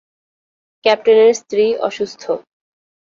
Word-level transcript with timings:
ক্যাপ্টেনের 0.85 1.31
স্ত্রী 1.41 1.65
অসুস্থ। 1.79 2.23